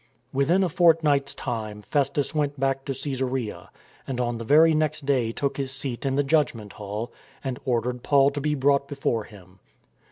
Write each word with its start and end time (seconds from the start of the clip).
Within 0.33 0.63
a 0.63 0.67
fortnight's 0.69 1.35
time, 1.35 1.83
Festus 1.83 2.33
went 2.33 2.59
back 2.59 2.85
to 2.85 2.91
Caesarea, 2.95 3.69
and 4.07 4.19
on 4.19 4.39
the 4.39 4.43
very 4.43 4.73
next 4.73 5.05
day 5.05 5.31
took 5.31 5.57
his 5.57 5.71
seat 5.71 6.07
in 6.07 6.15
the 6.15 6.23
Judgment 6.23 6.73
Hall 6.73 7.13
and 7.43 7.59
ordered 7.65 8.01
Paul 8.01 8.31
to 8.31 8.41
be 8.41 8.55
brought 8.55 8.87
be 8.87 8.95
fore 8.95 9.25
him. 9.25 9.59